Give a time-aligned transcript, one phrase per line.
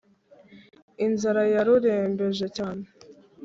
[1.05, 2.83] inzara yarurembeje cyane,